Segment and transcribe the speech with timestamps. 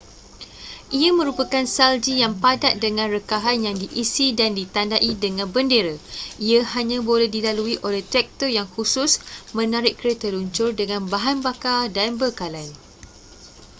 [0.99, 5.93] ia merupakan salji yang padat dengan rekahan yang diisi dan ditandai dengan bendera
[6.49, 9.11] ia hanya boleh dilalui oleh traktor yang khusus
[9.57, 12.65] menarik kereta luncur dengan bahan bakar dan bekalan